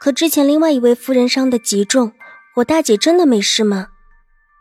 [0.00, 2.12] 可之前另外一位夫人伤的极重，
[2.56, 3.88] 我大姐真的没事吗？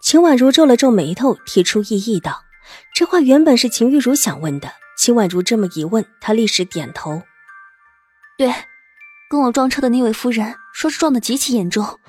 [0.01, 2.43] 秦婉如皱了皱眉头，提出异议道
[2.95, 7.21] ：“这话原本是秦玉茹想问的。”秦婉如这么一问，她立时点头
[8.35, 8.51] ：“对，
[9.29, 11.99] 跟我撞车的那位夫人说是撞得极其严重，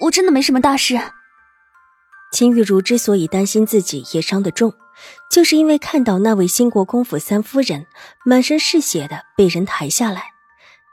[0.00, 1.00] 我真的没什么大事。”
[2.32, 4.74] 秦玉茹之所以担心自己也伤得重，
[5.30, 7.86] 就是因为看到那位新国公府三夫人
[8.24, 10.31] 满身是血的被人抬下来。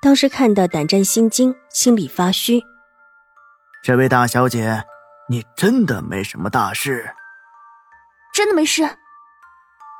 [0.01, 2.61] 当时看得胆战心惊，心里发虚。
[3.83, 4.81] 这位大小姐，
[5.27, 7.13] 你真的没什么大事？
[8.33, 8.83] 真的没事？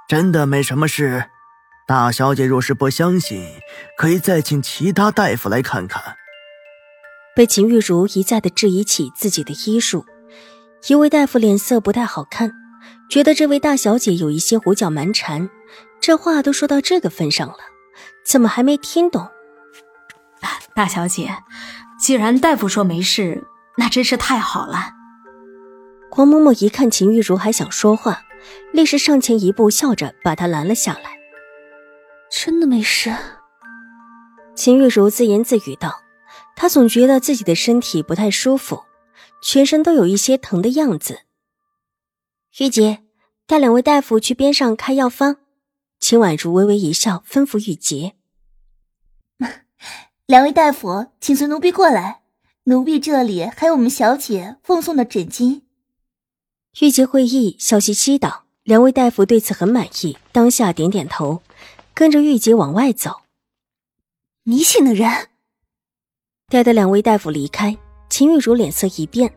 [0.07, 1.25] 真的没什么事？
[1.85, 3.45] 大小姐若是不相信，
[3.97, 6.15] 可以再请其他大夫来看看。
[7.35, 10.05] 被秦玉茹一再的质疑起自己的医术，
[10.87, 12.53] 一位大夫脸色不太好看，
[13.09, 15.49] 觉得这位大小姐有一些胡搅蛮缠。
[15.99, 17.57] 这话都说到这个份上了，
[18.25, 19.29] 怎么还没听懂？
[20.79, 21.29] 大小姐，
[21.99, 24.93] 既然大夫说没事，那真是太好了。
[26.09, 28.23] 黄嬷嬷一看秦玉茹还想说话，
[28.71, 31.19] 立时上前一步，笑着把她拦了下来。
[32.31, 33.13] 真的没事。
[34.55, 36.01] 秦玉茹自言自语道
[36.55, 38.83] ：“她总觉得自己的身体不太舒服，
[39.43, 41.23] 全身都有一些疼的样子。”
[42.57, 43.03] 玉洁，
[43.45, 45.39] 带两位大夫去边上开药方。
[45.99, 48.13] 秦婉如微微一笑，吩咐玉洁。
[50.29, 52.21] 两位大夫，请随奴婢过来。
[52.65, 55.61] 奴婢这里还有我们小姐奉送的枕巾。
[56.81, 61.41] 玉洁会意，笑嘻嘻道：“两位大夫对此很满意，当下点点头，
[61.95, 63.21] 跟着玉洁往外走。”
[64.45, 65.09] 迷信的人。
[66.47, 67.75] 待得两位大夫离开，
[68.07, 69.33] 秦玉茹脸色一变。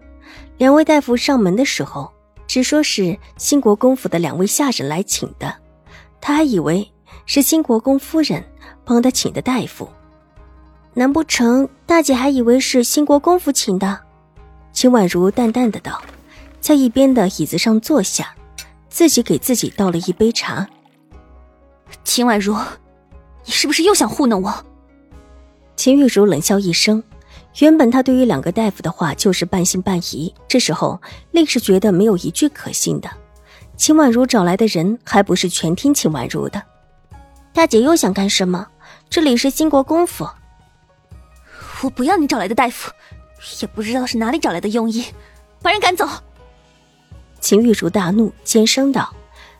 [0.58, 2.12] 两位大夫上门的时候，
[2.47, 5.56] 只说是兴国公府的两位下人来请的，
[6.20, 6.92] 他还以为
[7.25, 8.44] 是兴国公夫人
[8.84, 9.88] 帮他请的大夫。
[10.94, 13.98] 难不成大姐还以为是兴国公府请的？
[14.72, 16.03] 秦婉如淡淡的道，
[16.60, 18.34] 在一边的椅子上坐下，
[18.91, 20.69] 自己给自己倒了一杯茶。
[22.04, 22.54] 秦婉如，
[23.47, 24.64] 你是不是又想糊弄我？
[25.76, 27.02] 秦玉茹冷笑一声，
[27.60, 31.00] 原本她对于两个大夫的话就是半信半疑，这时候
[31.31, 33.08] 立时觉得没有一句可信的。
[33.78, 36.62] 秦婉如找来的人还不是全听秦婉如的？
[37.54, 38.66] 大姐又想干什么？
[39.08, 40.28] 这里是兴国公府。
[41.82, 42.93] 我不要你找来的大夫，
[43.60, 45.04] 也不知道是哪里找来的庸医，
[45.60, 46.09] 把人赶走。
[47.41, 49.12] 秦玉茹大怒，尖声道：“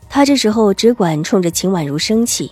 [0.09, 2.49] 他这时候只管冲着秦婉如生气，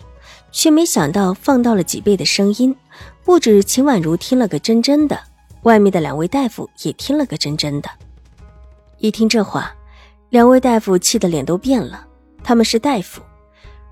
[0.52, 2.76] 却没想到放到了几倍的声音。
[3.24, 5.18] 不止秦婉如听了个真真的，
[5.62, 7.90] 外面的两位大夫也听了个真真的。
[8.98, 9.74] 一听这话，
[10.30, 12.06] 两位大夫气得脸都变了。
[12.44, 13.22] 他们是大夫，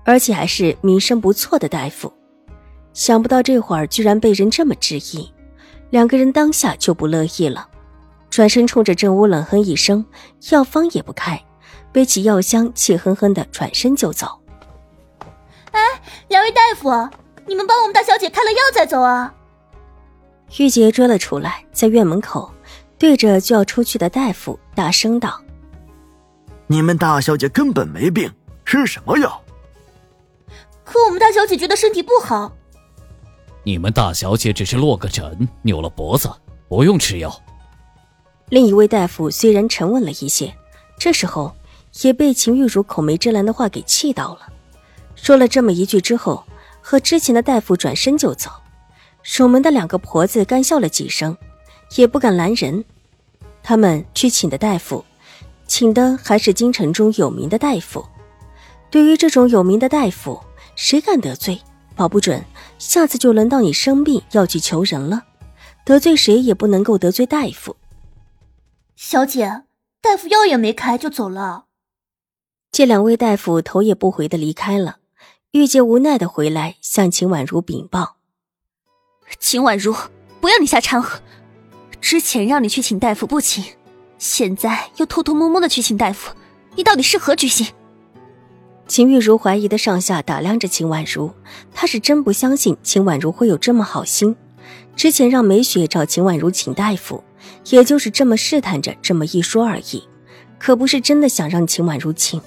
[0.04, 2.12] 而且还是名声不错的大夫，
[2.92, 5.32] 想不到这会儿居然被人这么质疑。”
[5.90, 7.68] 两个人当下就不乐意了，
[8.30, 10.04] 转身冲着正屋冷哼一声，
[10.50, 11.42] 药方也不开，
[11.92, 14.40] 背起药箱，气哼哼的转身就走。
[15.72, 15.80] 哎，
[16.28, 16.90] 两位大夫，
[17.46, 19.34] 你们帮我们大小姐开了药再走啊！
[20.58, 22.52] 玉洁追了出来，在院门口
[22.98, 25.40] 对着就要出去的大夫大声道
[26.66, 28.32] ：“你们大小姐根本没病，
[28.64, 29.42] 吃什么药？”
[30.84, 32.52] 可我们大小姐觉得身体不好。
[33.62, 36.30] 你们大小姐只是落个枕，扭了脖子，
[36.68, 37.34] 不用吃药。
[38.48, 40.54] 另一位大夫虽然沉稳了一些，
[40.98, 41.54] 这时候
[42.02, 44.40] 也被秦玉茹口没遮拦的话给气到了，
[45.14, 46.42] 说了这么一句之后，
[46.80, 48.50] 和之前的大夫转身就走。
[49.22, 51.36] 守门的两个婆子干笑了几声，
[51.96, 52.82] 也不敢拦人。
[53.62, 55.04] 他们去请的大夫，
[55.66, 58.04] 请的还是京城中有名的大夫。
[58.90, 60.40] 对于这种有名的大夫，
[60.74, 61.60] 谁敢得罪？
[61.94, 62.42] 保不准，
[62.80, 65.22] 下次就轮到你生病要去求人了。
[65.84, 67.76] 得罪谁也不能够得罪大夫。
[68.96, 69.62] 小姐，
[70.00, 71.66] 大夫药也没开就走了。
[72.72, 74.98] 这两位大夫头也不回的离开了，
[75.52, 78.16] 玉洁无奈的回来向秦婉如禀报
[79.40, 79.94] ：“秦婉如，
[80.40, 81.20] 不要你瞎掺和。
[82.00, 83.64] 之前让你去请大夫不请，
[84.18, 86.34] 现在又偷偷摸摸的去请大夫，
[86.76, 87.66] 你到底是何居心？”
[88.90, 91.30] 秦玉茹怀疑的上下打量着秦婉如，
[91.72, 94.34] 她是真不相信秦婉如会有这么好心。
[94.96, 97.22] 之前让梅雪找秦婉如请大夫，
[97.68, 100.02] 也就是这么试探着这么一说而已，
[100.58, 102.42] 可不是真的想让秦婉如请。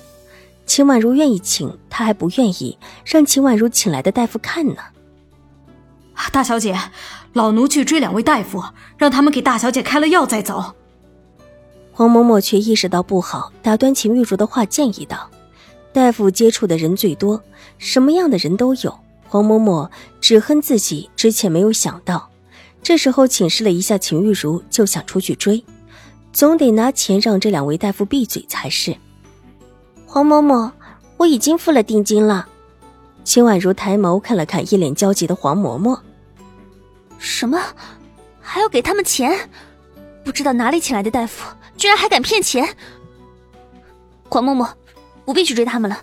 [0.66, 4.82] 秦婉如愿意请，她还不愿意让秦婉如请来的大夫看呢。
[6.34, 6.78] 大小姐，
[7.32, 8.62] 老奴去追两位大夫，
[8.98, 10.74] 让他们给大小姐开了药再走。
[11.94, 15.30] 黄嬷嬷却意识到不好，打断秦玉茹的话，建议道
[15.94, 17.42] ：“大夫接触的人最多，
[17.78, 19.00] 什么样的人都有。”
[19.30, 19.90] 黄嬷嬷
[20.22, 22.30] 只恨自己之前没有想到，
[22.84, 25.64] 这时候请示了一下秦玉茹，就想出去追，
[26.32, 28.96] 总得拿钱让这两位大夫闭嘴才是。
[30.06, 30.72] 黄嬷嬷，
[31.18, 32.48] 我已经付了定金了。
[33.24, 36.00] 秦婉如抬眸看了看一脸焦急的黄嬷嬷，
[37.18, 37.60] 什么？
[38.40, 39.50] 还要给他们钱？
[40.24, 42.78] 不知道哪里请来的大夫，居然还敢骗钱！
[44.30, 44.70] 黄嬷嬷，
[45.26, 46.02] 不必去追他们了，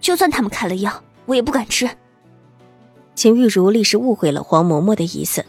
[0.00, 1.88] 就算他们开了药，我也不敢吃。
[3.14, 5.44] 秦玉茹立时误会了黄嬷嬷的意思。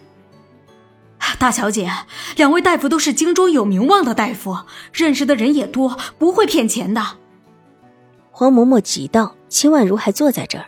[1.38, 1.90] 大小姐，
[2.36, 4.58] 两位大夫都是京中有名望的大夫，
[4.92, 7.02] 认识的人也多，不会骗钱的。
[8.32, 10.66] 黄嬷嬷急道：“秦婉如还坐在这儿，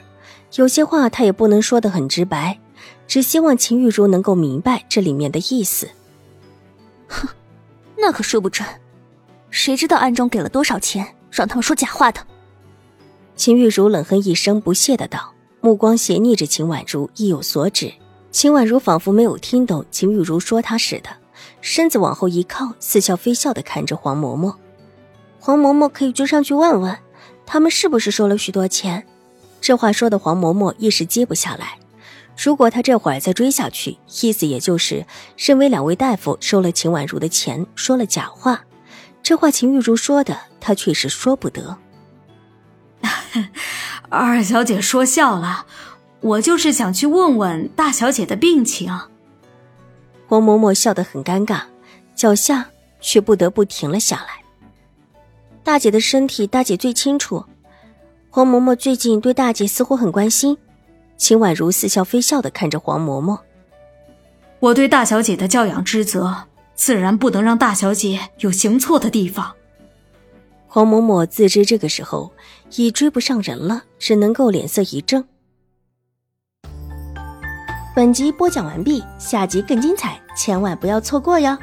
[0.56, 2.60] 有些话她也不能说得很直白，
[3.08, 5.90] 只希望秦玉茹能够明白这里面的意思。”
[7.10, 7.28] 哼，
[7.98, 8.66] 那可说不准，
[9.50, 12.26] 谁知道暗中给了多少钱让他们说假话的？
[13.42, 17.92] 秦玉茹冷哼一声，不屑的道，目光斜睨着秦婉如，意有所指。
[18.30, 21.10] 秦婉如仿佛没有听懂秦玉茹说她似的，
[21.60, 24.54] 身子往后一靠，似笑非笑的看着黄嬷嬷。
[25.40, 26.96] 黄嬷嬷可以追上去问问。
[27.48, 29.08] 他们是不是收了许多钱？
[29.60, 31.80] 这话说的黄嬷嬷一时接不下来。
[32.38, 35.04] 如果他这会儿再追下去，意思也就是
[35.36, 38.64] 认为两位大夫收了秦婉如的钱，说了假话。
[39.24, 41.76] 这话秦玉茹说的，他却是说不得。
[44.10, 45.66] 二小姐说笑了，
[46.20, 48.92] 我就是想去问问大小姐的病情。
[50.28, 51.62] 黄嬷嬷笑得很尴尬，
[52.16, 52.66] 脚下
[53.00, 54.42] 却不得不停了下来。
[55.64, 57.44] 大姐的身体，大姐最清楚。
[58.30, 60.58] 黄嬷嬷最近对大姐似乎很关心。
[61.18, 63.38] 秦婉如似笑非笑的看着黄嬷嬷
[64.60, 69.54] ：“我对大小姐的教养之责，自然不能让大小姐有行错的地方。”
[70.74, 72.32] 黄嬷嬷自知这个时候
[72.78, 75.26] 已追不上人了，只能够脸色一怔。
[77.94, 81.58] 本集播讲完毕，下集更精彩，千万不要错过哟！